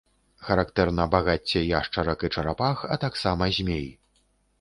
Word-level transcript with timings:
Характэрна 0.45 1.03
багацце 1.15 1.61
яшчарак 1.79 2.25
і 2.29 2.31
чарапах, 2.37 2.81
а 2.95 2.97
таксама 3.05 3.51
змей. 3.59 3.85